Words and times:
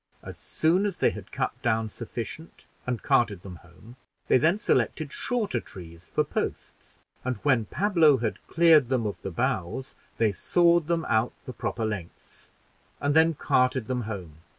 As 0.23 0.39
soon 0.39 0.87
as 0.87 0.97
they 0.97 1.11
had 1.11 1.31
cut 1.31 1.51
down 1.61 1.89
sufficient 1.91 2.65
and 2.87 3.03
carted 3.03 3.43
them 3.43 3.57
home, 3.57 3.97
they 4.29 4.39
then 4.39 4.57
selected 4.57 5.13
shorter 5.13 5.59
trees 5.59 6.07
for 6.07 6.23
posts; 6.23 6.97
and 7.23 7.37
when 7.43 7.65
Pablo 7.65 8.17
had 8.17 8.39
cleared 8.47 8.89
them 8.89 9.05
of 9.05 9.21
the 9.21 9.29
boughs, 9.29 9.93
they 10.17 10.31
sawed 10.31 10.87
them 10.87 11.05
out 11.05 11.33
the 11.45 11.53
proper 11.53 11.85
lengths, 11.85 12.51
and 12.99 13.15
then 13.15 13.35
carted 13.35 13.85
them 13.85 14.01
home. 14.09 14.37